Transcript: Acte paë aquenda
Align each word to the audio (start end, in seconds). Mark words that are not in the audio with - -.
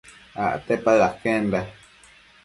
Acte 0.45 0.75
paë 0.85 1.03
aquenda 1.07 1.61